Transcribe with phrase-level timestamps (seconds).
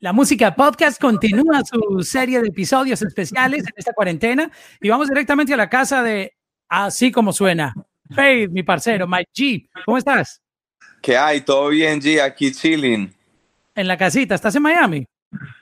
[0.00, 4.48] La música podcast continúa su serie de episodios especiales en esta cuarentena
[4.80, 6.36] y vamos directamente a la casa de
[6.68, 7.74] Así como suena.
[8.16, 9.68] Hey, mi parcero, Mike G.
[9.84, 10.40] ¿Cómo estás?
[11.02, 11.40] ¿Qué hay?
[11.40, 12.20] ¿Todo bien, G?
[12.22, 13.12] Aquí chilling.
[13.74, 15.04] En la casita, ¿estás en Miami?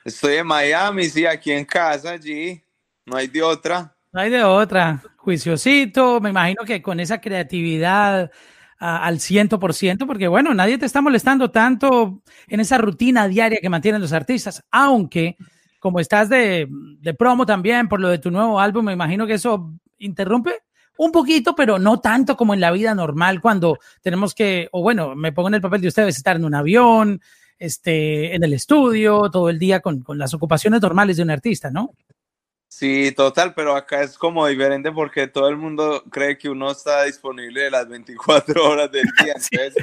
[0.05, 2.61] Estoy en Miami, sí, aquí en casa, G.
[3.07, 3.91] No hay de otra.
[4.11, 5.01] No hay de otra.
[5.15, 8.29] Juiciosito, me imagino que con esa creatividad
[8.79, 13.59] al ciento por ciento, porque bueno, nadie te está molestando tanto en esa rutina diaria
[13.61, 15.35] que mantienen los artistas, aunque
[15.79, 19.33] como estás de, de promo también por lo de tu nuevo álbum, me imagino que
[19.33, 20.61] eso interrumpe
[20.97, 25.15] un poquito, pero no tanto como en la vida normal cuando tenemos que, o bueno,
[25.15, 27.21] me pongo en el papel de ustedes, estar en un avión,
[27.59, 31.71] este, en el estudio, todo el día con, con las ocupaciones normales de un artista,
[31.71, 31.93] ¿no?
[32.77, 37.05] Sí, total, pero acá es como diferente porque todo el mundo cree que uno está
[37.05, 39.33] disponible las 24 horas del día.
[39.51, 39.73] Entonces,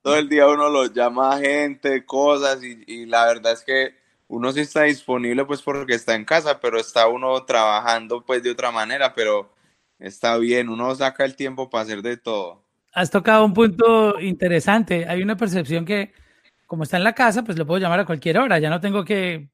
[0.00, 3.94] todo el día uno lo llama a gente, cosas, y, y, la verdad es que
[4.26, 8.52] uno sí está disponible pues porque está en casa, pero está uno trabajando pues de
[8.52, 9.52] otra manera, pero
[9.98, 12.64] está bien, uno saca el tiempo para hacer de todo.
[12.94, 15.06] Has tocado un punto interesante.
[15.06, 16.14] Hay una percepción que
[16.66, 19.04] como está en la casa, pues lo puedo llamar a cualquier hora, ya no tengo
[19.04, 19.50] que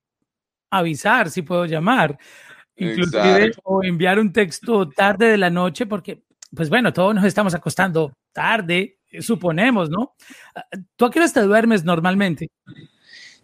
[0.70, 2.18] avisar si puedo llamar
[2.76, 6.22] inclusive o enviar un texto tarde de la noche porque
[6.54, 10.14] pues bueno, todos nos estamos acostando tarde, suponemos, ¿no?
[10.96, 12.50] ¿Tú a qué hora te duermes normalmente?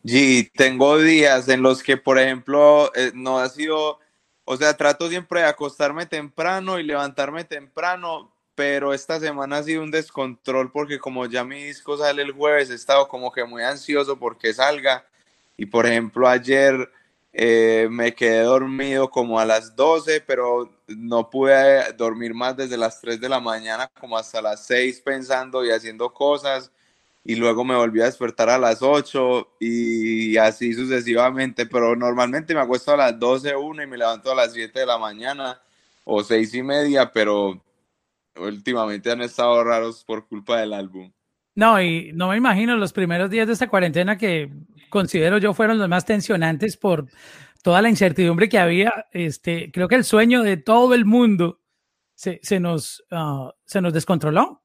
[0.04, 4.00] Sí, tengo días en los que, por ejemplo, eh, no ha sido,
[4.44, 9.82] o sea, trato siempre de acostarme temprano y levantarme temprano, pero esta semana ha sido
[9.82, 13.62] un descontrol porque como ya mi disco sale el jueves, he estado como que muy
[13.62, 15.06] ansioso porque salga.
[15.56, 16.90] Y por ejemplo, ayer
[17.32, 23.00] eh, me quedé dormido como a las 12, pero no pude dormir más desde las
[23.00, 26.70] 3 de la mañana como hasta las 6 pensando y haciendo cosas.
[27.24, 31.66] Y luego me volví a despertar a las 8 y así sucesivamente.
[31.66, 34.86] Pero normalmente me acuesto a las 12, 1 y me levanto a las 7 de
[34.86, 35.60] la mañana
[36.04, 37.60] o 6 y media, pero
[38.36, 41.12] últimamente han estado raros por culpa del álbum.
[41.54, 44.50] No, y no me imagino los primeros días de esta cuarentena que
[44.88, 47.06] considero yo fueron los más tensionantes por
[47.62, 49.06] toda la incertidumbre que había.
[49.12, 51.60] Este, creo que el sueño de todo el mundo
[52.14, 54.62] se, nos, uh, se nos descontroló.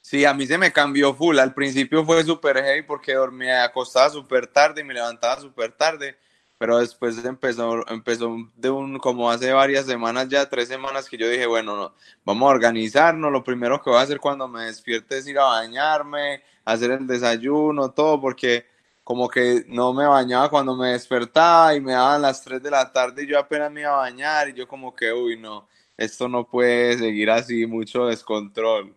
[0.00, 1.38] Sí, a mí se me cambió full.
[1.38, 6.18] Al principio fue súper heavy porque dormía acostada súper tarde y me levantaba súper tarde
[6.58, 11.28] pero después empezó, empezó de un, como hace varias semanas ya, tres semanas que yo
[11.28, 11.94] dije, bueno, no,
[12.24, 15.44] vamos a organizarnos, lo primero que voy a hacer cuando me despierte es ir a
[15.44, 18.66] bañarme, hacer el desayuno, todo, porque
[19.02, 22.90] como que no me bañaba cuando me despertaba y me daban las 3 de la
[22.90, 26.28] tarde y yo apenas me iba a bañar y yo como que, uy, no, esto
[26.28, 28.94] no puede seguir así, mucho descontrol.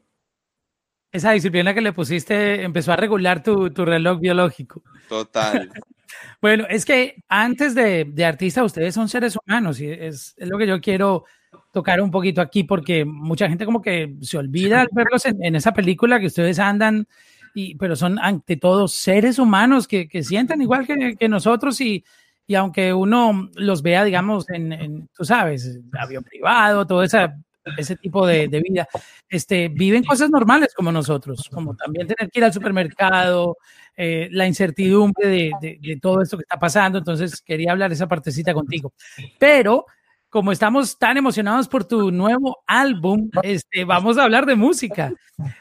[1.12, 4.82] Esa disciplina que le pusiste empezó a regular tu, tu reloj biológico.
[5.10, 5.72] Total.
[6.42, 10.58] Bueno, es que antes de, de artista, ustedes son seres humanos y es, es, lo
[10.58, 11.26] que yo quiero
[11.72, 15.56] tocar un poquito aquí porque mucha gente como que se olvida al verlos en, en
[15.56, 17.08] esa película que ustedes andan,
[17.54, 22.04] y, pero son ante todo seres humanos que, que sienten igual que, que nosotros y,
[22.46, 27.36] y, aunque uno los vea, digamos, en, en tú sabes, avión privado, todo esa
[27.78, 28.88] ese tipo de, de, vida,
[29.28, 33.58] este, viven cosas normales como nosotros, como también tener que ir al supermercado,
[34.00, 37.00] eh, la incertidumbre de, todo esto que está pasando.
[37.00, 38.94] Entonces, quería hablar esa partecita contigo.
[39.40, 39.86] Pero
[40.30, 45.12] como estamos tan emocionados por tu nuevo álbum, este, vamos a hablar de música.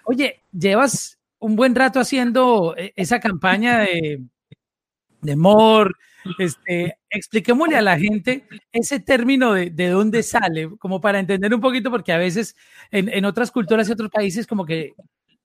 [0.05, 4.23] Oye, llevas un buen rato haciendo eh, esa campaña de,
[5.23, 5.97] de amor,
[6.39, 11.61] este, expliquémosle a la gente ese término de, de, dónde sale, como para entender un
[11.61, 12.55] poquito, porque a veces
[12.91, 14.95] en, en, otras culturas y otros países como que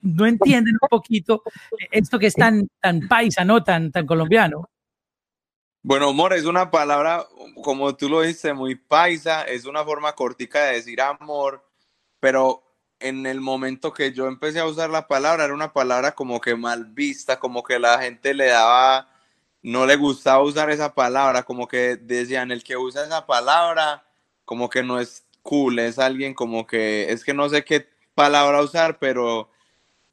[0.01, 1.44] no entienden un poquito
[1.91, 3.63] esto que es tan, tan paisa, ¿no?
[3.63, 4.69] Tan, tan colombiano.
[5.84, 7.25] Bueno, amor es una palabra,
[7.63, 11.67] como tú lo dices, muy paisa, es una forma cortica de decir amor,
[12.19, 12.63] pero
[13.00, 16.56] en el momento que yo empecé a usar la palabra, era una palabra como que
[16.56, 19.07] mal vista, como que la gente le daba
[19.63, 24.05] no le gustaba usar esa palabra, como que decían, el que usa esa palabra,
[24.46, 28.61] como que no es cool, es alguien como que, es que no sé qué palabra
[28.61, 29.49] usar, pero,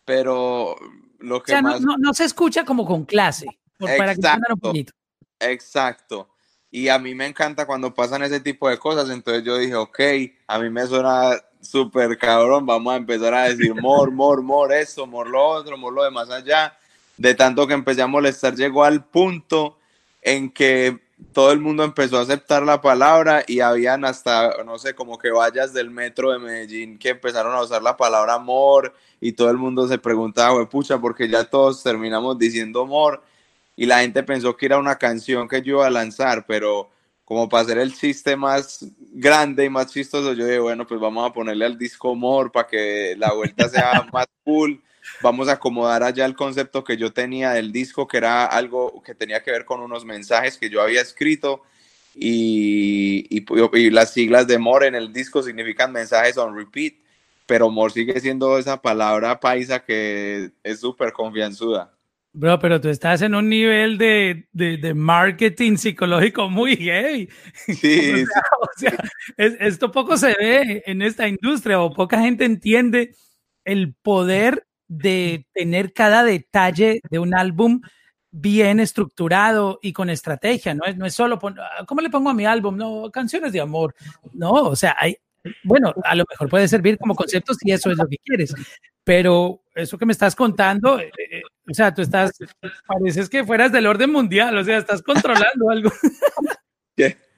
[0.08, 0.74] pero
[1.18, 1.82] lo que o sea, más...
[1.82, 3.46] no, no, no, se escucha como con clase,
[3.76, 4.92] por, para que un poquito.
[5.38, 6.30] Exacto.
[6.70, 10.00] Y a mí me encanta cuando pasan ese tipo de cosas, entonces yo dije, ok,
[10.46, 15.06] a mí me suena súper cabrón, vamos a empezar a decir mor, mor, mor, esto,
[15.06, 16.74] mor lo otro, mor lo de más allá
[17.18, 19.78] de tanto que empecé a molestar, llegó al punto
[20.22, 20.98] en que
[21.32, 25.30] todo el mundo empezó a aceptar la palabra y habían hasta, no sé, como que
[25.30, 29.56] vallas del metro de Medellín que empezaron a usar la palabra amor y todo el
[29.56, 33.22] mundo se preguntaba, pucha, porque ya todos terminamos diciendo amor.
[33.76, 36.90] y la gente pensó que era una canción que yo iba a lanzar, pero
[37.24, 41.28] como para hacer el chiste más grande y más chistoso, yo dije, bueno, pues vamos
[41.28, 44.82] a ponerle al disco More para que la vuelta sea más cool.
[45.22, 49.14] Vamos a acomodar allá el concepto que yo tenía del disco, que era algo que
[49.14, 51.62] tenía que ver con unos mensajes que yo había escrito.
[52.14, 53.44] Y, y,
[53.78, 56.94] y las siglas de More en el disco significan mensajes on repeat
[57.48, 61.90] pero More sigue siendo esa palabra paisa que es súper confianzuda.
[62.34, 67.26] Bro, pero tú estás en un nivel de, de, de marketing psicológico muy gay.
[67.66, 68.12] Sí.
[68.60, 69.02] o sea,
[69.38, 73.14] esto poco se ve en esta industria o poca gente entiende
[73.64, 77.80] el poder de tener cada detalle de un álbum
[78.30, 81.38] bien estructurado y con estrategia, no es, no es solo,
[81.86, 82.76] ¿cómo le pongo a mi álbum?
[82.76, 83.94] No, canciones de amor,
[84.32, 85.16] no, o sea, hay,
[85.62, 88.54] bueno, a lo mejor puede servir como concepto si eso es lo que quieres,
[89.04, 92.32] pero eso que me estás contando, eh, eh, o sea, tú estás,
[92.86, 95.90] pareces que fueras del orden mundial, o sea, estás controlando algo.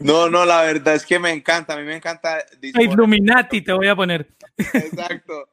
[0.00, 2.38] No, no, la verdad es que me encanta, a mí me encanta.
[2.62, 4.26] Illuminati te voy a poner.
[4.56, 5.50] Exacto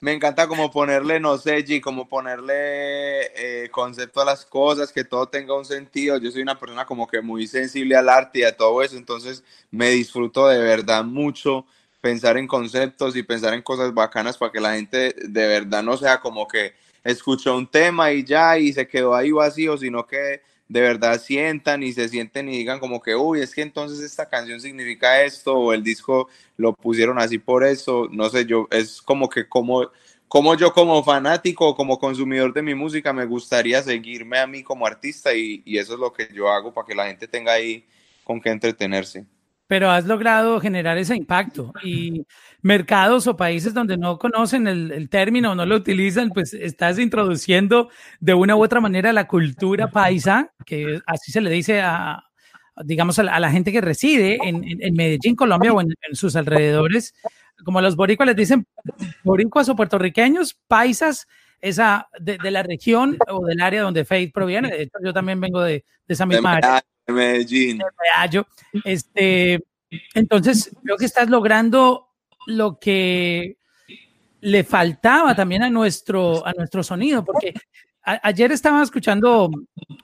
[0.00, 5.04] me encanta como ponerle, no sé, G, como ponerle eh, concepto a las cosas, que
[5.04, 6.16] todo tenga un sentido.
[6.18, 9.44] Yo soy una persona como que muy sensible al arte y a todo eso, entonces
[9.70, 11.66] me disfruto de verdad mucho
[12.00, 15.96] pensar en conceptos y pensar en cosas bacanas para que la gente de verdad no
[15.98, 16.72] sea como que
[17.04, 21.82] escuchó un tema y ya y se quedó ahí vacío, sino que de verdad sientan
[21.82, 25.54] y se sienten y digan como que, uy, es que entonces esta canción significa esto
[25.56, 29.90] o el disco lo pusieron así por eso, no sé, yo es como que como,
[30.28, 34.62] como yo como fanático o como consumidor de mi música me gustaría seguirme a mí
[34.62, 37.52] como artista y, y eso es lo que yo hago para que la gente tenga
[37.52, 37.84] ahí
[38.22, 39.26] con qué entretenerse
[39.70, 42.26] pero has logrado generar ese impacto y
[42.60, 46.98] mercados o países donde no conocen el, el, término o no lo utilizan, pues estás
[46.98, 47.88] introduciendo
[48.18, 52.20] de una u otra manera la cultura paisa, que así se le dice a,
[52.82, 57.14] digamos, a la, gente que reside en, en, Medellín, Colombia o en, en, sus alrededores,
[57.64, 58.66] como los boricuas les dicen
[59.22, 61.28] boricuas o puertorriqueños, paisas,
[61.60, 64.68] esa de, de, la región o del área donde Faith proviene.
[64.68, 66.82] De hecho, yo también vengo de, de esa misma área.
[67.12, 67.80] Medellín.
[68.84, 69.62] Este,
[70.14, 72.08] entonces, creo que estás logrando
[72.46, 73.56] lo que
[74.40, 77.54] le faltaba también a nuestro, a nuestro sonido, porque
[78.02, 79.50] ayer estaba escuchando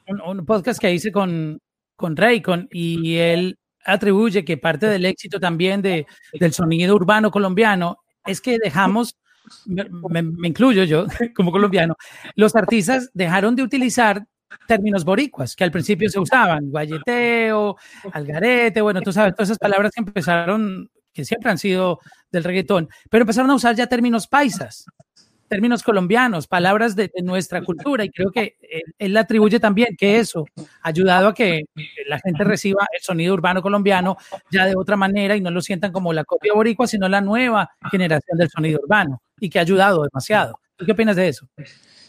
[0.07, 1.61] un, podcast que hice con,
[1.97, 7.99] con Raycon y él atribuye que parte del éxito también de, del sonido urbano colombiano
[8.27, 9.17] es que dejamos,
[9.65, 11.07] me incluyo yo
[11.37, 11.97] como colombiano,
[12.35, 14.27] los artistas dejaron de utilizar
[14.67, 17.77] términos boricuas que al principio se usaban, guayeteo,
[18.13, 22.01] algarete, bueno, tú sabes, todas esas palabras que empezaron, que siempre han sido
[22.31, 24.87] del reggaetón, pero empezaron a usar ya términos paisas,
[25.49, 28.57] términos colombianos, palabras de, nuestra cultura, y creo que
[28.99, 30.45] él, le atribuye también que eso
[30.83, 31.65] ha ayudado a que
[32.09, 34.17] la gente reciba el sonido urbano colombiano
[34.51, 37.71] ya de otra manera y no lo sientan como la copia boricua, sino la nueva
[37.91, 40.61] generación del sonido urbano, y que ha ayudado demasiado.
[40.77, 41.49] ¿Tú qué opinas de eso?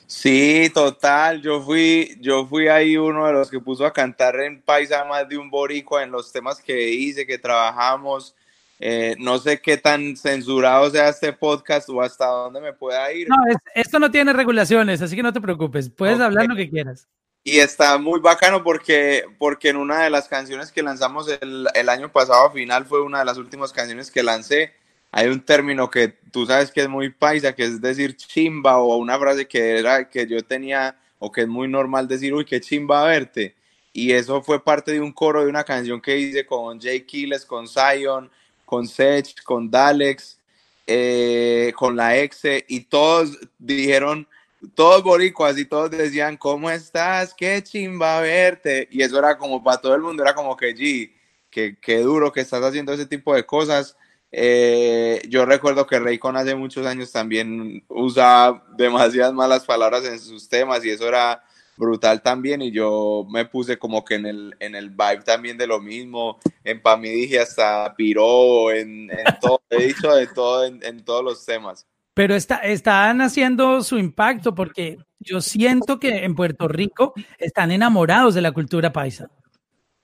[0.08, 1.42] Sí, total.
[1.42, 5.28] Yo fui, yo fui ahí uno de los que puso a cantar en paisa más
[5.28, 8.34] de un boricua en los temas que hice, que trabajamos.
[8.80, 13.28] Eh, no sé qué tan censurado sea este podcast o hasta dónde me pueda ir.
[13.28, 13.36] No,
[13.76, 15.90] esto no tiene regulaciones, así que no te preocupes.
[15.90, 17.06] Puedes hablar lo que quieras.
[17.44, 21.90] Y está muy bacano porque, porque en una de las canciones que lanzamos el, el
[21.90, 24.74] año pasado, final, fue una de las últimas canciones que lancé
[25.12, 28.98] hay un término que tú sabes que es muy paisa, que es decir chimba o
[28.98, 32.62] una frase que era que yo tenía o que es muy normal decir, uy, qué
[32.62, 33.56] chimba verte.
[33.94, 37.46] Y eso fue parte de un coro de una canción que hice con Jay Kiles,
[37.46, 38.30] con Zion,
[38.66, 40.38] con Sech, con Dalex,
[40.86, 44.28] eh, con la Exe, y todos dijeron,
[44.76, 47.34] todos boricuas y todos decían, ¿cómo estás?
[47.34, 48.88] Qué chimba verte.
[48.92, 51.12] Y eso era como para todo el mundo, era como que, G,
[51.50, 53.98] qué, qué duro que estás haciendo ese tipo de cosas
[54.32, 60.50] eh, yo recuerdo que Raycon hace muchos años también usaba demasiadas malas palabras en sus
[60.50, 61.44] temas y eso era
[61.78, 65.68] brutal también y yo me puse como que en el, en el vibe también de
[65.68, 70.66] lo mismo, en pa' mí dije hasta piró, en, en todo, he dicho de todo
[70.66, 71.88] en, en todos los temas.
[72.14, 78.34] Pero está, están haciendo su impacto porque yo siento que en Puerto Rico están enamorados
[78.34, 79.30] de la cultura paisa.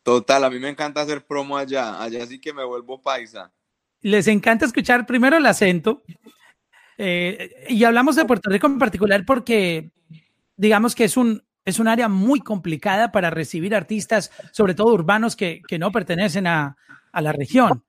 [0.04, 3.52] Total, a mí me encanta hacer promo allá, allá sí que me vuelvo paisa
[4.04, 6.04] les encanta escuchar primero el acento.
[6.98, 9.90] Eh, y hablamos de Puerto Rico en particular porque
[10.56, 15.36] digamos que es un, es un área muy complicada para recibir artistas, sobre todo urbanos
[15.36, 16.78] que, que no pertenecen a,
[17.12, 17.84] a la región.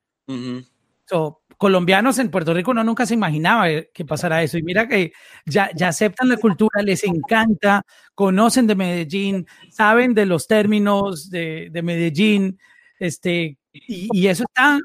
[1.58, 4.56] colombianos en Puerto Rico uno nunca se imaginaba que pasara eso.
[4.56, 5.12] Y mira que
[5.44, 7.82] ya, ya aceptan la cultura, les encanta,
[8.14, 12.58] conocen de Medellín, saben de los términos de, de Medellín,
[12.98, 14.78] este, y, y, eso está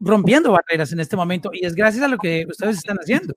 [0.00, 1.50] rompiendo barreras en este momento.
[1.52, 3.34] Y es gracias a lo que ustedes están haciendo.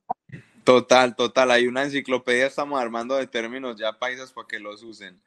[0.64, 1.52] Total, total.
[1.52, 5.20] Hay una enciclopedia, estamos armando de términos ya paisas para que los usen.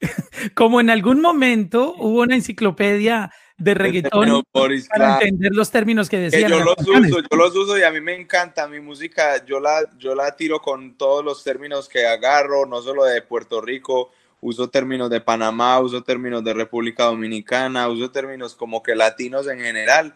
[0.54, 4.74] Como en algún momento hubo una enciclopedia de reggaetón para
[5.20, 6.50] entender los términos que decían.
[6.50, 9.82] yo los uso, yo los uso y a mí me encanta mi música, yo la,
[9.98, 14.70] yo la tiro con todos los términos que agarro, no solo de Puerto Rico, uso
[14.70, 20.14] términos de Panamá, uso términos de República Dominicana, uso términos como que latinos en general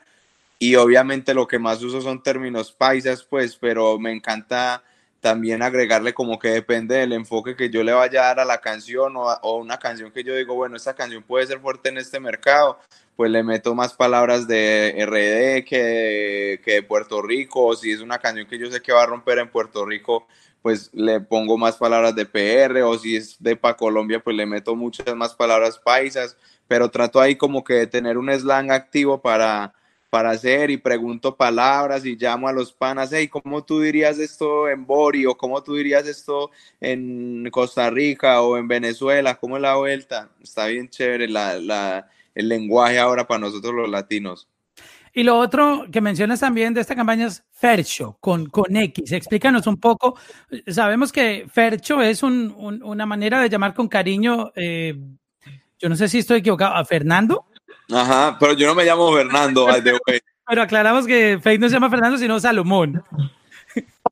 [0.65, 4.83] y obviamente lo que más uso son términos paisas, pues, pero me encanta
[5.21, 8.63] también agregarle como que depende del enfoque que yo le vaya a dar a la
[8.63, 12.19] canción o, una canción que yo digo, bueno, esta canción puede ser fuerte en este
[12.19, 12.79] mercado,
[13.15, 17.93] pues le meto más palabras de RD que de, que de Puerto Rico, o si
[17.93, 20.27] es una canción que yo sé que va a romper en Puerto Rico,
[20.63, 24.47] pues le pongo más palabras de PR, o si es de pa Colombia, pues le
[24.47, 29.21] meto muchas más palabras paisas, pero trato ahí como que de tener un slang activo
[29.21, 29.75] para
[30.15, 34.69] para hacer y pregunto palabras y llamo a los panas, hey, ¿cómo tú dirías esto
[34.69, 39.35] en Bori o cómo tú dirías esto en Costa Rica o en Venezuela?
[39.35, 40.31] ¿Cómo es la vuelta?
[40.41, 44.49] Está bien chévere la, la, el lenguaje ahora para nosotros los latinos.
[45.13, 49.11] Y lo otro que mencionas también de esta campaña es Fercho, con, con X.
[49.11, 50.17] Explícanos un poco.
[50.69, 52.55] Sabemos que Fercho es un,
[52.85, 54.97] una manera de llamar con cariño, eh,
[55.81, 57.47] yo no sé si estoy equivocado, a Fernando.
[57.91, 59.67] Ajá, pero yo no me llamo Fernando,
[60.47, 63.03] Pero aclaramos que Fake no se llama Fernando, sino Salomón.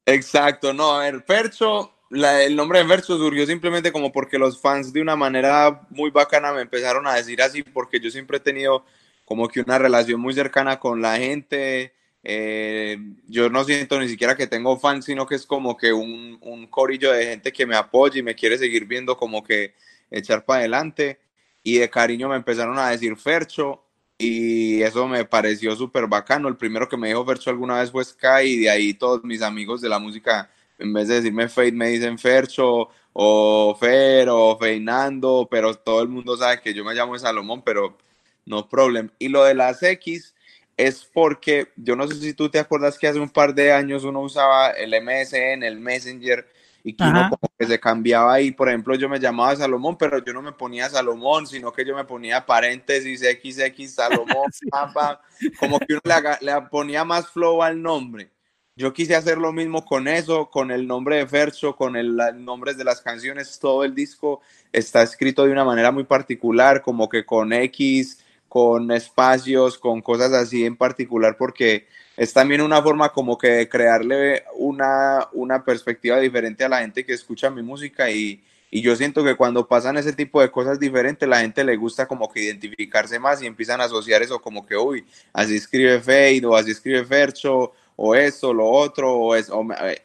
[0.06, 4.92] Exacto, no, a ver, Fercho, el nombre de Fercho surgió simplemente como porque los fans
[4.92, 8.84] de una manera muy bacana me empezaron a decir así, porque yo siempre he tenido
[9.24, 11.92] como que una relación muy cercana con la gente.
[12.24, 12.98] Eh,
[13.28, 16.66] yo no siento ni siquiera que tengo fans, sino que es como que un, un
[16.66, 19.74] corillo de gente que me apoya y me quiere seguir viendo como que
[20.10, 21.18] echar para adelante
[21.62, 23.82] y de cariño me empezaron a decir Fercho
[24.18, 26.48] y eso me pareció súper bacano.
[26.48, 29.42] El primero que me dijo Fercho alguna vez fue Sky y de ahí todos mis
[29.42, 34.56] amigos de la música, en vez de decirme Fate, me dicen Fercho o Fer o
[34.58, 37.98] Feinando, pero todo el mundo sabe que yo me llamo Salomón, pero
[38.46, 39.10] no problem.
[39.18, 40.34] Y lo de las X
[40.76, 44.04] es porque yo no sé si tú te acuerdas que hace un par de años
[44.04, 46.46] uno usaba el MSN, el Messenger,
[46.84, 50.24] y que uno como que se cambiaba ahí, por ejemplo, yo me llamaba Salomón, pero
[50.24, 54.50] yo no me ponía Salomón, sino que yo me ponía paréntesis XX Salomón,
[55.60, 56.00] como que uno
[56.40, 58.30] le, ponía más flow al nombre.
[58.74, 62.78] Yo quise hacer lo mismo con eso, con el nombre de Fercho, con el, nombres
[62.78, 64.40] de las canciones, todo el disco
[64.72, 70.32] está escrito de una manera muy particular, como que con X, con espacios, con cosas
[70.32, 76.18] así en particular, porque es también una forma como que de crearle una, una perspectiva
[76.18, 79.96] diferente a la gente que escucha mi música y, y, yo siento que cuando pasan
[79.96, 83.80] ese tipo de cosas diferentes, la gente le gusta como que identificarse más y empiezan
[83.80, 88.52] a asociar eso como que, uy, así escribe Fade o así escribe Fercho o eso,
[88.52, 89.50] lo otro, o es,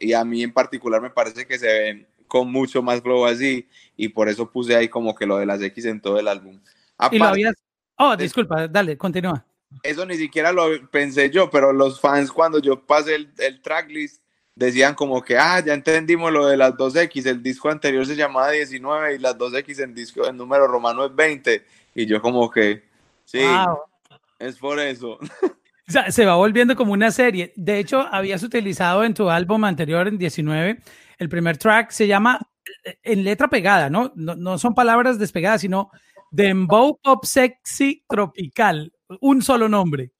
[0.00, 3.66] y a mí en particular me parece que se ven con mucho más flow así
[3.96, 6.60] y por eso puse ahí como que lo de las X en todo el álbum.
[7.10, 7.54] ¿Y lo habías...
[7.96, 9.44] Oh, disculpa, dale, continúa
[9.82, 14.22] eso ni siquiera lo pensé yo, pero los fans cuando yo pasé el, el tracklist
[14.54, 18.50] decían como que, ah, ya entendimos lo de las 2X, el disco anterior se llamaba
[18.50, 22.84] 19 y las 2X en disco, el número romano es 20, y yo como que,
[23.24, 23.40] sí,
[24.38, 25.18] es por eso.
[25.86, 27.54] O sea, se va volviendo como una serie.
[27.56, 30.80] De hecho, habías utilizado en tu álbum anterior, en 19,
[31.16, 32.38] el primer track se llama
[32.84, 34.12] eh, en letra pegada, ¿no?
[34.14, 35.90] No, no son palabras despegadas, sino
[36.30, 40.10] Dembow Pop Sexy Tropical un solo nombre.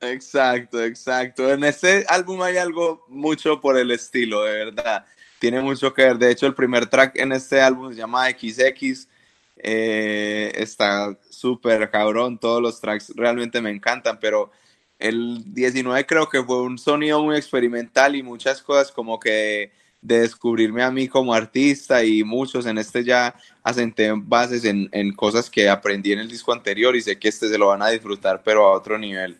[0.00, 1.50] Exacto, exacto.
[1.50, 5.06] En este álbum hay algo mucho por el estilo, de verdad.
[5.38, 6.18] Tiene mucho que ver.
[6.18, 9.08] De hecho, el primer track en este álbum se llama XX.
[9.56, 12.38] Eh, está súper cabrón.
[12.38, 14.50] Todos los tracks realmente me encantan, pero
[14.98, 19.72] el 19 creo que fue un sonido muy experimental y muchas cosas como que
[20.06, 25.12] de descubrirme a mí como artista y muchos en este ya asenté bases en, en,
[25.12, 27.88] cosas que aprendí en el disco anterior y sé que este se lo van a
[27.88, 29.36] disfrutar pero a otro nivel.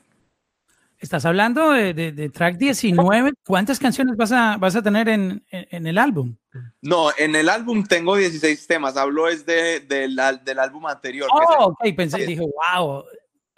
[0.98, 5.86] Estás hablando de, de, track 19, ¿cuántas canciones vas a, vas a tener en, en,
[5.86, 6.34] el álbum?
[6.80, 11.28] No, en el álbum tengo 16 temas, hablo es de, del álbum anterior.
[11.30, 13.04] Oh, ok, pensé, dije, wow.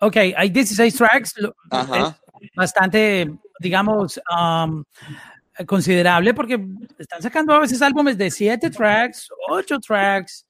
[0.00, 1.34] Ok, hay 16 tracks,
[2.54, 4.84] bastante, digamos, um,
[5.66, 6.60] considerable porque
[6.98, 10.46] están sacando a veces álbumes de 7 tracks, 8 tracks,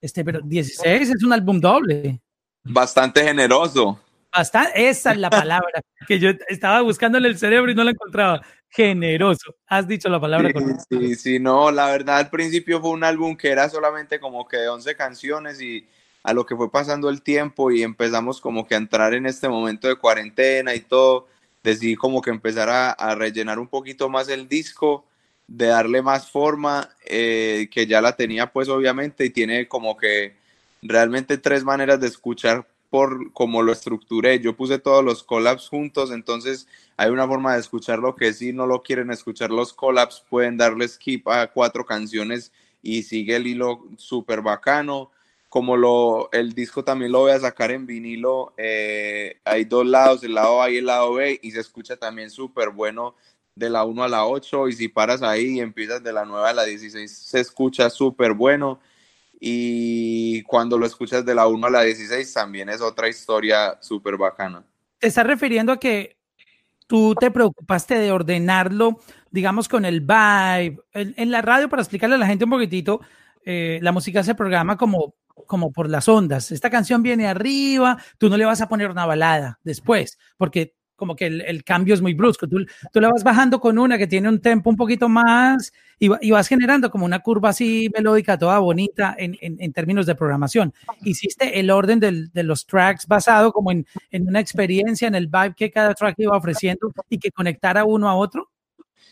[0.00, 2.20] este, pero 16 es un álbum doble.
[2.62, 3.98] Bastante generoso.
[4.32, 7.90] Bastante, esa es la palabra que yo estaba buscando en el cerebro y no la
[7.90, 8.40] encontraba.
[8.68, 10.50] Generoso, has dicho la palabra.
[10.88, 14.46] Sí, sí, sí, no, la verdad al principio fue un álbum que era solamente como
[14.46, 15.88] que de 11 canciones y
[16.22, 19.48] a lo que fue pasando el tiempo y empezamos como que a entrar en este
[19.48, 21.26] momento de cuarentena y todo,
[21.62, 25.04] decidí como que empezar a, rellenar un poquito más el disco,
[25.46, 30.36] de darle más forma, eh, que ya la tenía pues obviamente y tiene como que
[30.80, 34.40] realmente tres maneras de escuchar por cómo lo estructuré.
[34.40, 38.66] Yo puse todos los collabs juntos, entonces hay una forma de escucharlo que si no
[38.66, 42.52] lo quieren escuchar los collabs, pueden darle skip a cuatro canciones
[42.82, 45.10] y sigue el hilo súper bacano.
[45.50, 50.24] Como lo, el disco también lo voy a sacar en vinilo, eh, hay dos lados,
[50.24, 53.14] el lado A y el lado B, y se escucha también súper bueno
[53.54, 56.48] de la 1 a la 8, y si paras ahí y empiezas de la 9
[56.48, 58.80] a la 16, se escucha súper bueno
[59.40, 64.18] y cuando lo escuchas de la 1 a la 16 también es otra historia súper
[64.18, 64.62] bacana.
[64.98, 66.18] ¿Te estás refiriendo a que
[66.86, 70.82] tú te preocupaste de ordenarlo, digamos, con el vibe?
[70.92, 73.00] En, la radio, para explicarle a la gente un poquitito,
[73.46, 75.14] eh, la música se programa como,
[75.46, 76.52] como por las ondas.
[76.52, 81.16] Esta canción viene arriba, tú no le vas a poner una balada después, porque como
[81.16, 82.46] que el, cambio es muy brusco.
[82.46, 82.58] Tú,
[82.92, 86.46] tú la vas bajando con una que tiene un tempo un poquito más y, vas
[86.46, 90.74] generando como una curva así melódica, toda bonita en, en, términos de programación.
[91.02, 95.26] Hiciste el orden del, de los tracks basado como en, en, una experiencia, en el
[95.26, 98.50] vibe que cada track iba ofreciendo y que conectara uno a otro.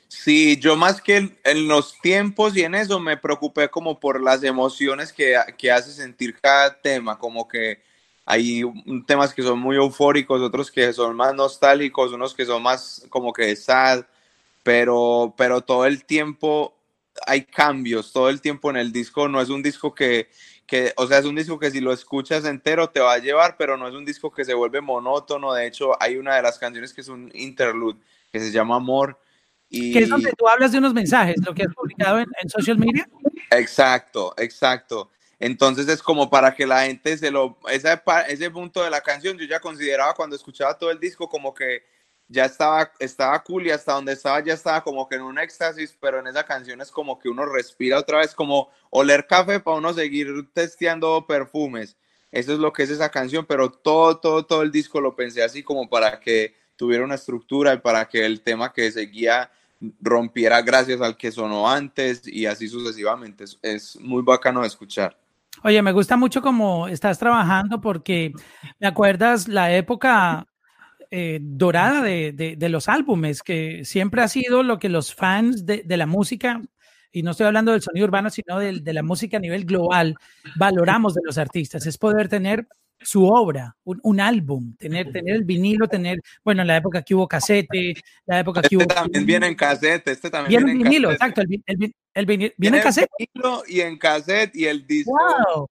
[0.09, 4.43] Sí, yo más que en, los tiempos y en eso me preocupé como por las
[4.43, 7.83] emociones que, que hace sentir cada tema, como que
[8.25, 8.63] hay
[9.07, 13.35] temas que son muy eufóricos, otros que son más nostálgicos, unos que son más como
[13.35, 14.07] que sad,
[14.63, 16.75] pero, pero todo el tiempo
[17.27, 20.29] hay cambios, todo el tiempo en el disco, no es un disco que,
[20.67, 23.57] que, o sea, es un disco que si lo escuchas entero te va a llevar,
[23.59, 26.59] pero no es un disco que se vuelve monótono, de hecho hay una de las
[26.59, 27.99] canciones que es un interlude,
[28.33, 29.19] que se llama Amor.
[29.69, 29.93] Y...
[29.93, 32.79] Que es donde tú hablas de unos mensajes, lo que has publicado en, en social
[32.79, 33.09] media.
[33.51, 35.11] Exacto, exacto.
[35.39, 39.39] Entonces es como para que la gente se lo, ese, ese punto de la canción
[39.39, 41.85] yo ya consideraba cuando escuchaba todo el disco como que
[42.27, 45.97] ya estaba, estaba cool y hasta donde estaba ya estaba como que en un éxtasis,
[46.01, 49.79] pero en esa canción es como que uno respira otra vez, como oler café para
[49.79, 51.97] uno seguir testeando perfumes.
[52.31, 55.43] Eso es lo que es esa canción, pero todo, todo, todo el disco lo pensé
[55.43, 59.51] así como para que tuviera una estructura y para que el tema que seguía
[60.01, 63.45] rompiera gracias al que sonó antes y así sucesivamente.
[63.63, 65.19] es muy bacano de escuchar.
[65.65, 68.33] Oye, me gusta mucho cómo estás trabajando porque
[68.79, 70.47] me acuerdas la época
[71.11, 75.83] eh, dorada de, de, los álbumes, que siempre ha sido lo que los fans de,
[75.85, 76.61] de la música,
[77.11, 80.17] y no estoy hablando del sonido urbano, sino de, de, la música a nivel global,
[80.57, 82.69] valoramos de los artistas, es poder tener
[83.01, 87.29] su obra, un, álbum, tener, tener el vinilo, tener, bueno, en la época que hubo
[87.29, 87.95] casete,
[88.27, 88.87] la época que este hubo...
[88.87, 92.79] también viene en casete, este también viene, en vinilo, exacto, el, el, el, vinilo, viene
[92.79, 93.11] en cassette.
[93.69, 95.71] y en cassette y el disco.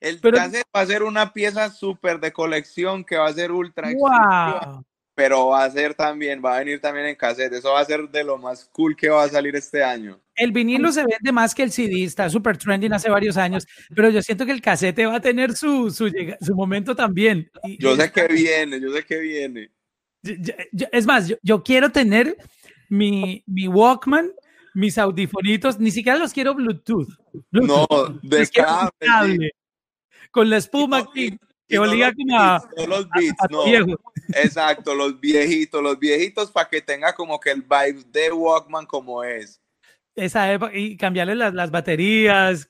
[0.00, 3.90] El cassette va a ser una pieza súper de colección que va a ser ultra
[3.96, 7.52] wow pero va a ser también, va a venir también en cassette.
[7.52, 10.20] Eso va a ser de lo más cool que va a salir este año.
[10.34, 14.10] El vinilo se vende más que el CD, está súper trending hace varios años, pero
[14.10, 17.50] yo siento que el cassette va a tener su, su, su momento también.
[17.78, 19.70] yo sé que viene, yo sé que viene.
[20.90, 22.36] es más, yo, quiero tener
[22.88, 24.32] mi, mi Walkman,
[24.74, 27.08] mis audifonitos, ni siquiera los quiero Bluetooth.
[27.52, 27.86] no,
[28.22, 29.52] de cable.
[30.32, 33.64] Con la espuma aquí que olía como a, los beats, no.
[34.34, 39.22] Exacto, los viejitos, los viejitos para que tenga como que el vibe de Walkman como
[39.24, 39.60] es.
[40.14, 42.68] Esa época, y cambiarle las, las baterías.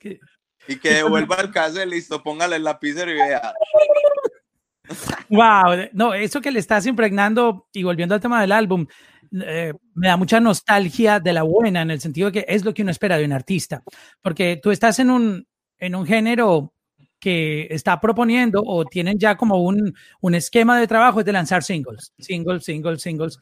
[0.67, 3.53] Y que devuelva el cassette, listo, póngale el lapicero y vea.
[5.29, 8.85] Wow, no, eso que le estás impregnando y volviendo al tema del álbum,
[9.31, 12.71] eh, me da mucha nostalgia de la buena en el sentido de que es lo
[12.71, 13.83] que uno espera de un artista,
[14.21, 15.47] porque tú estás en un,
[15.79, 16.74] en un género
[17.19, 21.63] que está proponiendo o tienen ya como un, un esquema de trabajo es de lanzar
[21.63, 23.39] singles, singles, singles, singles,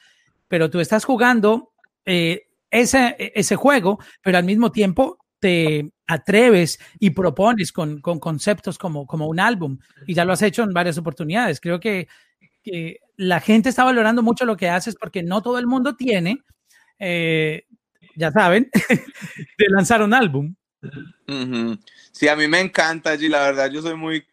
[0.48, 1.72] pero tú estás jugando
[2.06, 8.78] eh, ese, ese juego, pero al mismo tiempo te atreves y propones con, con, conceptos
[8.78, 11.60] como, como un álbum y ya lo has hecho en varias oportunidades.
[11.60, 12.08] Creo que,
[12.64, 16.38] que la gente está valorando mucho lo que haces porque no todo el mundo tiene,
[17.00, 17.64] eh,
[18.16, 18.70] ya saben,
[19.58, 20.56] de lanzar un álbum.
[22.12, 24.26] Sí, a mí me encanta allí, la verdad yo soy muy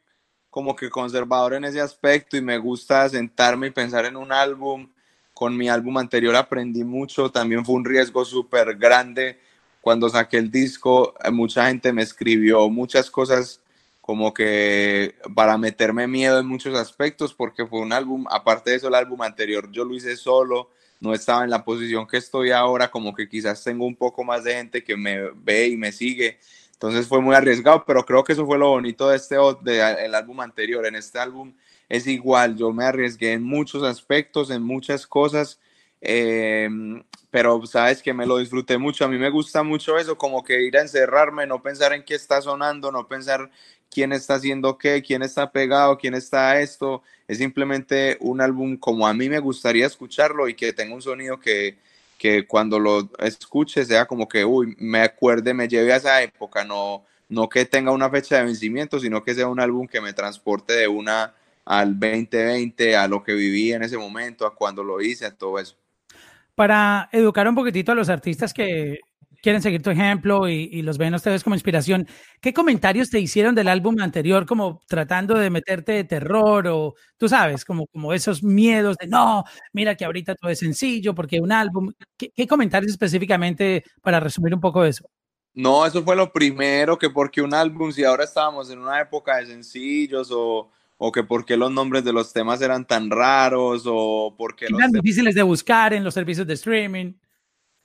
[0.50, 4.88] como que conservador en ese aspecto y me gusta sentarme y pensar en un álbum.
[5.32, 9.40] Con mi álbum anterior aprendí mucho, también fue un riesgo súper grande.
[9.80, 13.62] Cuando saqué el disco, mucha gente me escribió muchas cosas
[14.00, 18.88] como que para meterme miedo en muchos aspectos, porque fue un álbum, aparte de eso,
[18.88, 22.90] el álbum anterior yo lo hice solo, no estaba en la posición que estoy ahora,
[22.90, 26.38] como que quizás tengo un poco más de gente que me ve y me sigue,
[26.80, 30.14] entonces fue muy arriesgado, pero creo que eso fue lo bonito de este de, el
[30.14, 30.86] álbum anterior.
[30.86, 31.52] En este álbum
[31.90, 35.60] es igual, yo me arriesgué en muchos aspectos, en muchas cosas,
[36.00, 39.04] em, pero sabes que me lo disfruté mucho.
[39.04, 42.14] A mí me gusta mucho eso, como que ir a encerrarme, no pensar en qué
[42.14, 43.50] está sonando, no pensar
[43.90, 47.02] quién está haciendo qué, quién está pegado, quién está esto.
[47.26, 51.38] Es simplemente un álbum como a mí me gustaría escucharlo y que tenga un sonido
[51.40, 51.76] que,
[52.16, 56.64] que cuando lo escuche sea como que, uy, me acuerde, me lleve a esa época,
[56.64, 60.12] no, no que tenga una fecha de vencimiento, sino que sea un álbum que me
[60.12, 65.00] transporte de una al 2020, a lo que viví en ese momento, a cuando lo
[65.00, 65.76] hice, a todo eso.
[66.54, 69.00] Para educar un poquitito a los artistas que
[69.42, 72.06] quieren seguir tu ejemplo y, los ven ustedes como inspiración,
[72.40, 77.28] ¿qué comentarios te hicieron del álbum anterior como tratando de meterte de terror o tú
[77.28, 81.52] sabes, como, como esos miedos de no, mira que ahorita todo es sencillo porque un
[81.52, 85.08] álbum, ¿qué, qué comentarios específicamente para resumir un poco eso?
[85.52, 89.36] No, eso fue lo primero, que porque un álbum, si ahora estábamos en una época
[89.36, 93.84] de sencillos o, o que por qué los nombres de los temas eran tan raros
[93.86, 94.66] o por qué...
[94.66, 97.14] Eran difíciles de buscar en los servicios de streaming.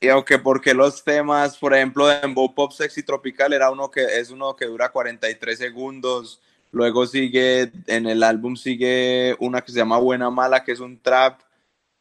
[0.05, 4.03] Y aunque porque los temas, por ejemplo, de Embo Pop Sexy Tropical era uno que
[4.03, 6.39] es uno que dura 43 segundos.
[6.69, 10.99] Luego sigue, en el álbum sigue una que se llama Buena Mala, que es un
[10.99, 11.41] trap,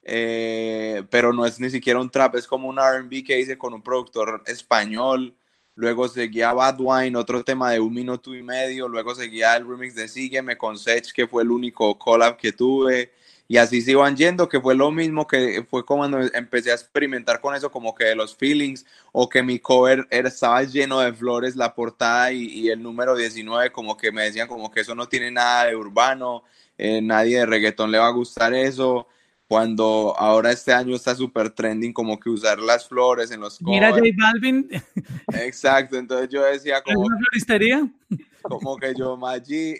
[0.03, 3.73] eh, pero no es ni siquiera un trap, es como un RB que hice con
[3.73, 5.35] un productor español.
[5.75, 8.87] Luego seguía Bad Wine, otro tema de un minuto y medio.
[8.87, 13.13] Luego seguía el remix de Sígueme con Sech, que fue el único collab que tuve
[13.47, 17.41] y así se iban yendo, que fue lo mismo que fue cuando empecé a experimentar
[17.41, 21.55] con eso, como que de los feelings, o que mi cover estaba lleno de flores,
[21.55, 25.31] la portada y, el número 19, como que me decían como que eso no tiene
[25.31, 26.45] nada de urbano,
[26.79, 29.09] eh, nadie de reggaetón le va a gustar eso,
[29.47, 33.91] cuando ahora este año está súper trending como que usar las flores en los Mira
[33.91, 34.69] J Balvin.
[35.35, 37.01] Exacto, entonces yo decía como...
[37.01, 37.87] ¿Una floristería?
[38.41, 39.77] Como que yo, Maggi,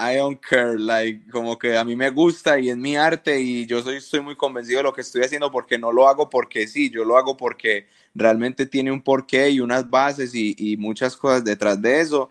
[0.00, 3.66] I don't care, like, como que a mí me gusta y es mi arte y
[3.66, 6.68] yo soy, estoy muy convencido de lo que estoy haciendo porque no lo hago porque
[6.68, 11.16] sí, yo lo hago porque realmente tiene un porqué y unas bases y, y muchas
[11.16, 12.30] cosas detrás de eso,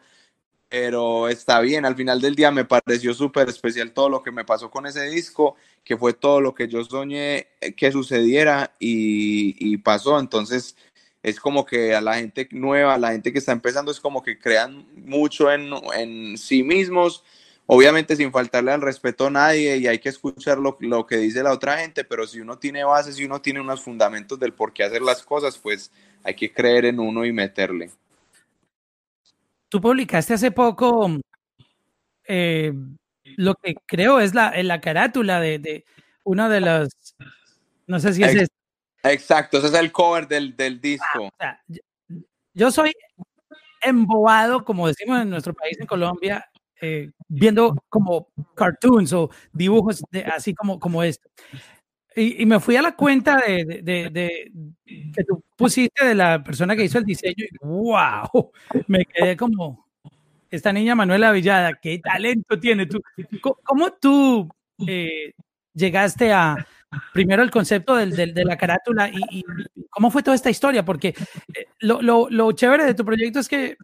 [0.69, 4.45] pero está bien, al final del día me pareció súper especial todo lo que me
[4.45, 9.77] pasó con ese disco, que fue todo lo que yo soñé que sucediera y, y
[9.77, 10.77] pasó, entonces
[11.23, 14.23] es como que a la gente nueva, a la gente que está empezando, es como
[14.23, 17.23] que crean mucho en, en sí mismos
[17.67, 21.51] obviamente sin faltarle al respeto a nadie y hay que escuchar lo, que dice la
[21.51, 24.83] otra gente, pero si uno tiene bases y uno tiene unos fundamentos del por qué
[24.83, 25.91] hacer las cosas, pues
[26.23, 27.91] hay que creer en uno y meterle.
[29.69, 31.09] Tú publicaste hace poco
[32.25, 32.73] eh,
[33.35, 35.85] lo que creo es la, la carátula de, de
[36.23, 36.89] uno de los,
[37.85, 38.49] no sé si es...
[39.03, 41.29] Exacto, ese es el cover del, disco.
[41.39, 41.59] Ah,
[42.53, 42.93] yo soy
[43.81, 46.49] embobado, como decimos en nuestro país, en Colombia,
[46.81, 51.29] eh, viendo como cartoons o dibujos de, así como, como esto.
[52.15, 54.51] Y, me fui a la cuenta de, de,
[54.85, 58.51] que tú pusiste de la persona que hizo el diseño y wow,
[58.87, 59.87] me quedé como,
[60.49, 62.85] esta niña Manuela Villada, qué talento tiene.
[62.85, 63.01] ¿Tú,
[63.63, 64.49] ¿Cómo tú
[64.87, 65.33] eh,
[65.73, 66.65] llegaste a,
[67.13, 69.43] primero el concepto del, de la carátula y,
[69.89, 70.83] cómo fue toda esta historia?
[70.83, 73.77] Porque eh, lo, lo, lo, chévere de tu proyecto es que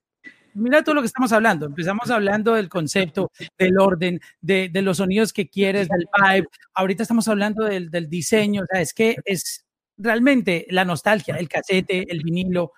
[0.53, 1.65] mira todo lo que estamos hablando.
[1.65, 6.47] Empezamos hablando del concepto, del orden, de, de los sonidos que quieres, del vibe.
[6.73, 8.63] Ahorita estamos hablando del, del, diseño.
[8.63, 9.65] O sea, es que es
[9.97, 12.71] realmente la nostalgia, el casete, el vinilo,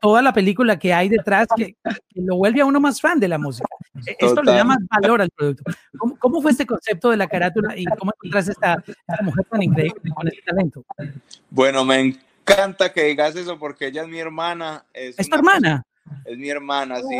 [0.00, 1.76] toda la película que hay detrás que,
[2.14, 3.68] lo vuelve a uno más fan de la música.
[4.06, 5.64] E, esto le da más valor al producto.
[5.98, 9.62] ¿Cómo, ¿Cómo, fue este concepto de la carátula y cómo encontraste esta, esta mujer tan
[9.62, 10.84] increíble con este talento?
[11.50, 14.84] Bueno, me encanta que digas eso porque ella es mi hermana.
[14.92, 15.84] ¿Es, ¿Es tu hermana?
[16.26, 17.16] Es mi hermana, sí.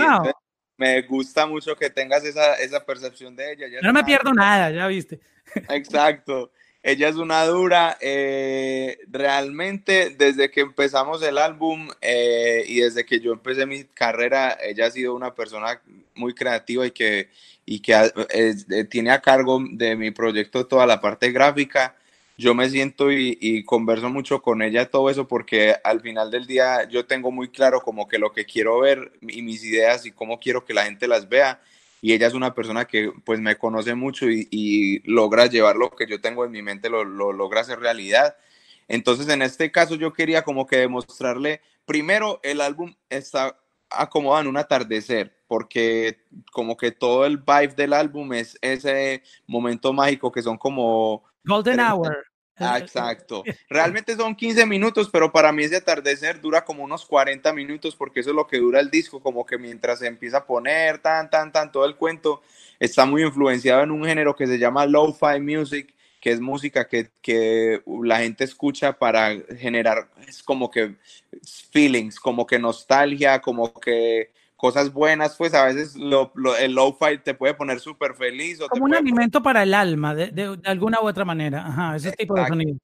[0.76, 3.66] me gusta mucho que tengas esa, esa percepción de ella.
[3.82, 5.20] no me pierdo nada, ya viste.
[5.68, 6.50] Exacto.
[6.82, 7.98] Ella es una dura.
[8.00, 14.56] Eh, realmente, desde que empezamos el álbum eh, y desde que yo empecé mi carrera,
[14.62, 15.80] ella ha sido una persona
[16.14, 17.28] muy creativa y que,
[17.64, 21.96] y que eh, tiene a cargo de mi proyecto toda la parte gráfica
[22.38, 26.88] yo me siento y, converso mucho con ella todo eso porque al final del día
[26.88, 30.38] yo tengo muy claro como que lo que quiero ver y mis ideas y cómo
[30.38, 31.60] quiero que la gente las vea
[32.02, 36.06] y ella es una persona que pues me conoce mucho y, logra llevar lo que
[36.06, 38.36] yo tengo en mi mente, lo, lo, logra hacer realidad.
[38.88, 43.58] Entonces en este caso yo quería como que demostrarle, primero el álbum está
[43.90, 46.18] acomodado en un atardecer, porque
[46.52, 51.24] como que todo el vibe del álbum es ese momento mágico que son como...
[51.46, 52.24] Golden Hour.
[52.58, 53.44] Ah, exacto.
[53.68, 58.20] Realmente son 15 minutos, pero para mí ese atardecer dura como unos 40 minutos porque
[58.20, 61.28] eso es lo que dura el disco, como que mientras se empieza a poner tan,
[61.28, 62.40] tan, tan, todo el cuento
[62.80, 67.10] está muy influenciado en un género que se llama lo-fi music, que es música que,
[67.20, 70.96] que, la gente escucha para generar es como que
[71.70, 77.34] feelings, como que nostalgia, como que cosas buenas, pues a veces lo, el lo-fi te
[77.34, 78.60] puede poner súper feliz.
[78.60, 81.66] O Como un alimento para el alma, de, de, alguna u otra manera.
[81.66, 82.78] Ajá, ese tipo de sonido.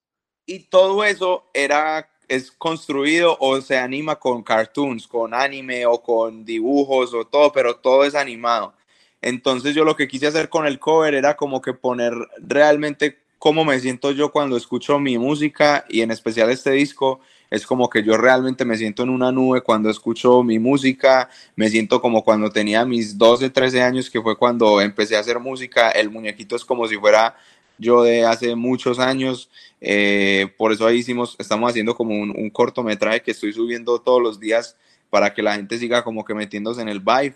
[0.44, 6.44] Y todo eso era, es construido o se anima con cartoons, con anime o con
[6.44, 8.74] dibujos o todo, pero todo es animado.
[9.20, 13.64] Entonces yo lo que quise hacer con el cover era como que poner realmente cómo
[13.64, 17.20] me siento yo cuando escucho mi música y en especial este disco
[17.52, 21.68] es como que yo realmente me siento en una nube cuando escucho mi música, me
[21.68, 25.90] siento como cuando tenía mis 12, 13 años, que fue cuando empecé a hacer música,
[25.90, 27.36] el muñequito es como si fuera
[27.76, 29.50] yo de hace muchos años,
[29.82, 34.22] eh, por eso ahí hicimos, estamos haciendo como un, un, cortometraje que estoy subiendo todos
[34.22, 34.74] los días
[35.10, 37.34] para que la gente siga como que metiéndose en el vibe.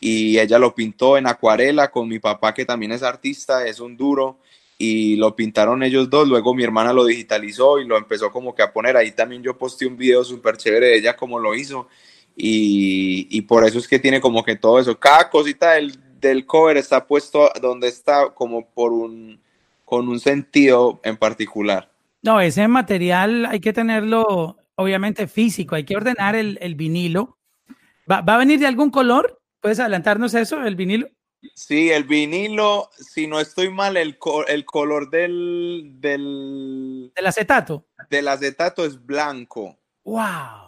[0.00, 3.96] Y ella lo pintó en acuarela con mi papá, que también es artista, es un
[3.96, 4.38] duro
[4.78, 8.62] y lo pintaron ellos dos, luego mi hermana lo digitalizó y lo empezó como que
[8.62, 11.88] a poner, ahí también yo posté un video súper chévere de ella como lo hizo
[12.36, 16.44] y, y, por eso es que tiene como que todo eso, cada cosita del, del
[16.44, 19.40] cover está puesto donde está como por un,
[19.86, 21.90] con un sentido en particular.
[22.20, 27.38] No, ese material hay que tenerlo obviamente físico, hay que ordenar el, el vinilo.
[28.10, 29.40] ¿Va, ¿Va a venir de algún color?
[29.60, 31.08] ¿Puedes adelantarnos eso, el vinilo?
[31.54, 37.12] Sí, el vinilo, si no estoy mal, el, el color del, del...
[37.14, 37.86] ¿Del acetato?
[38.10, 39.76] Del acetato es blanco.
[40.04, 40.66] ¡Wow!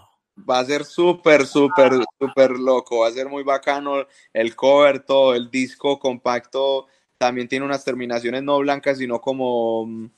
[0.48, 3.00] Va a ser súper, súper, súper loco.
[3.00, 5.34] Va a ser muy bacano el cover, todo.
[5.34, 6.86] El disco compacto
[7.16, 10.10] también tiene unas terminaciones no blancas, sino como,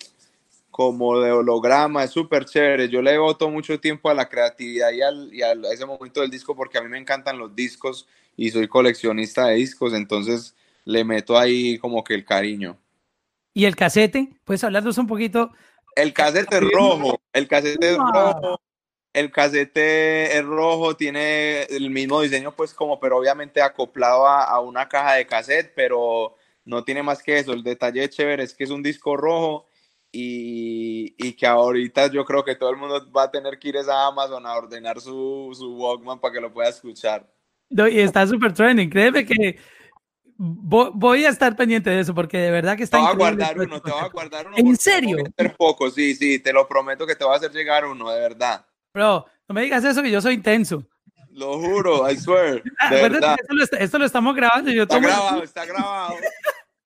[0.70, 2.04] como de holograma.
[2.04, 2.88] Es súper chévere.
[2.88, 6.30] Yo le voto mucho tiempo a la creatividad y, al, y a ese momento del
[6.30, 11.04] disco porque a mí me encantan los discos y soy coleccionista de discos, entonces le
[11.04, 12.78] meto ahí como que el cariño.
[13.52, 14.28] ¿Y el casete?
[14.44, 15.52] ¿Puedes hablarnos un poquito?
[15.96, 18.60] El casete es rojo, el casete es rojo,
[19.12, 24.60] el casete es rojo, tiene el mismo diseño pues como, pero obviamente acoplado a, a
[24.60, 28.64] una caja de cassette, pero no tiene más que eso, el detalle chévere es que
[28.64, 29.66] es un disco rojo
[30.12, 33.78] y, y, que ahorita yo creo que todo el mundo va a tener que ir
[33.78, 37.28] a Amazon a ordenar su, su Walkman para que lo pueda escuchar.
[37.70, 38.90] No, y está súper trending.
[38.90, 39.58] Créeme que
[40.36, 43.58] voy a estar pendiente de eso porque de verdad que está Te voy a guardar
[43.58, 44.56] uno, te voy a guardar uno.
[44.56, 45.18] ¿En serio?
[45.56, 48.64] poco, sí, sí, te lo prometo que te va a hacer llegar uno, de verdad.
[48.94, 50.86] Bro, no me digas eso que yo soy intenso.
[51.30, 52.62] Lo juro, I swear.
[52.90, 53.36] De verdad.
[53.40, 54.70] Esto, lo, esto, lo, estamos grabando.
[54.72, 55.06] Yo está tomo...
[55.06, 56.14] grabado, está grabado.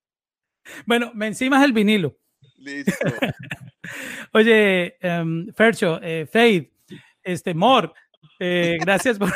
[0.85, 2.15] bueno, me encimas el vinilo.
[2.57, 2.93] Listo.
[4.33, 6.71] Oye, um, Fercho, eh, Faith,
[7.23, 7.93] este, Mor,
[8.39, 9.31] eh, gracias por...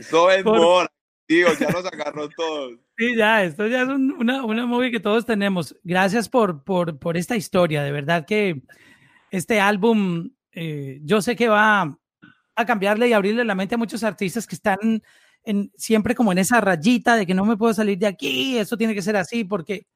[0.00, 0.90] Eso es por...
[1.26, 2.78] tío, ya los agarró todos.
[2.96, 5.76] Sí, ya, esto ya es un, una, una movie que todos tenemos.
[5.84, 8.62] Gracias por, por, por esta historia, de verdad que
[9.30, 11.98] este álbum, eh, yo sé que va
[12.56, 15.02] a cambiarle y abrirle la mente a muchos artistas que están
[15.44, 18.76] en, siempre como en esa rayita de que no me puedo salir de aquí, eso
[18.76, 19.86] tiene que ser así, porque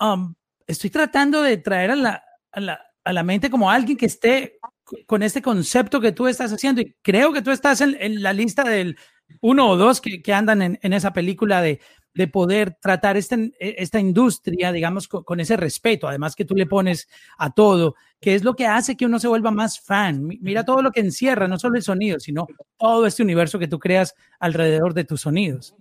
[0.00, 0.34] um,
[0.66, 4.58] estoy tratando de traer a la, a la, a la mente como alguien que esté
[5.06, 8.64] con este concepto que tú estás haciendo y creo que tú estás en, la lista
[8.64, 8.96] del
[9.40, 11.80] uno o dos que, que andan en, en, esa película de,
[12.14, 16.66] de poder tratar este, esta industria, digamos, con, con, ese respeto, además que tú le
[16.66, 20.26] pones a todo, que es lo que hace que uno se vuelva más fan.
[20.40, 22.46] Mira todo lo que encierra, no solo el sonido, sino
[22.78, 25.74] todo este universo que tú creas alrededor de tus sonidos.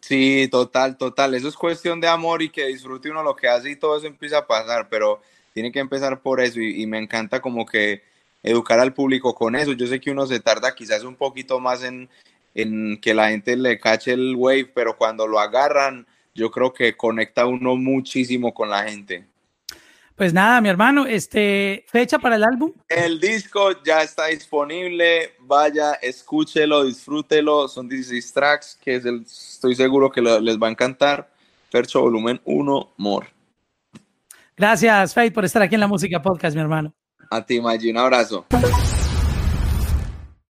[0.00, 1.34] Sí, total, total.
[1.34, 4.06] Eso es cuestión de amor y que disfrute uno lo que hace y todo eso
[4.06, 5.20] empieza a pasar, pero
[5.52, 8.09] tiene que empezar por eso y, y me encanta como que
[8.42, 9.72] educar al público con eso.
[9.72, 12.08] Yo sé que uno se tarda quizás un poquito más en,
[12.54, 16.96] en que la gente le cache el wave, pero cuando lo agarran, yo creo que
[16.96, 19.26] conecta uno muchísimo con la gente.
[20.20, 22.72] Pues nada, mi hermano, este, fecha para el álbum.
[22.88, 29.74] El disco ya está disponible, vaya, escúchelo, disfrútelo, son 16 tracks que es el, estoy
[29.74, 31.30] seguro que lo, les va a encantar.
[31.72, 33.28] Percho Volumen 1, More.
[34.58, 36.92] Gracias, Faith, por estar aquí en la Música Podcast, mi hermano.
[37.32, 38.46] A ti, Maggi, un abrazo.